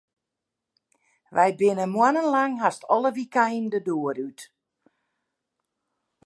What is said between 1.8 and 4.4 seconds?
moannen lang hast alle wykeinen de doar út.